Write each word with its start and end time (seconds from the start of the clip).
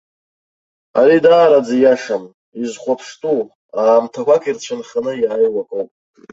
Ари 0.99 1.17
даараӡа 1.23 1.73
ииашам, 1.77 2.23
изхәаԥштәу, 2.61 3.39
аамҭақәак 3.79 4.43
ирцәынханы 4.47 5.13
иааиуа 5.17 5.63
акоуп. 5.65 5.89